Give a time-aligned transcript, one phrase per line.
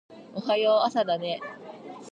[0.33, 1.39] おはよう朝だね